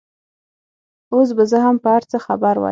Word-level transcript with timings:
اوس 1.13 1.29
به 1.35 1.43
زه 1.51 1.57
هم 1.65 1.75
په 1.83 1.89
هر 1.95 2.03
څه 2.11 2.17
خبره 2.25 2.59
وای. 2.61 2.69